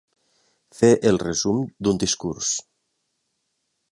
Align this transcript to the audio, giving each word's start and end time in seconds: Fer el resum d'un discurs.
Fer 0.77 0.89
el 1.09 1.19
resum 1.23 1.61
d'un 1.87 2.01
discurs. 2.05 2.49